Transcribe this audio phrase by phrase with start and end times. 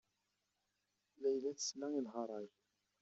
[1.21, 2.51] Layla tesla i lharaǧ.